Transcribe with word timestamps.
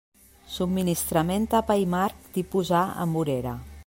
Subministrament 0.53 1.45
tapa 1.51 1.77
i 1.83 1.87
marc 1.93 2.31
Tipus 2.39 2.73
A 2.81 2.85
en 3.07 3.17
vorera. 3.19 3.55